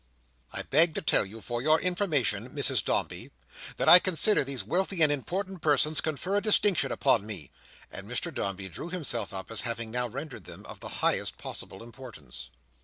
[0.51, 3.29] I beg to tell you, for your information, Mrs Dombey,
[3.77, 7.51] that I consider these wealthy and important persons confer a distinction upon me:"
[7.91, 11.83] and Mr Dombey drew himself up, as having now rendered them of the highest possible
[11.83, 12.49] importance.